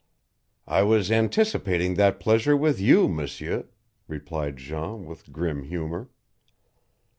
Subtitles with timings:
[0.65, 3.65] "I was anticipating that pleasure with you, M'seur,"
[4.07, 6.09] replied Jean with grim humor.